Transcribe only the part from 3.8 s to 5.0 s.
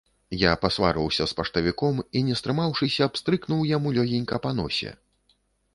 лёгенька па носе.